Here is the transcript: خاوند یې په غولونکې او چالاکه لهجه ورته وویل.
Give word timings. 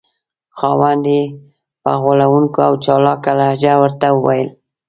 خاوند 0.57 1.03
یې 1.15 1.23
په 1.83 1.91
غولونکې 2.03 2.59
او 2.67 2.73
چالاکه 2.83 3.31
لهجه 3.39 3.73
ورته 3.81 4.07
وویل. 4.13 4.49